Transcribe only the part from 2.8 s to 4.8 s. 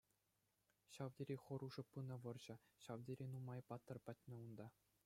ҫав тери нумай паттӑр пӗтнӗ унта.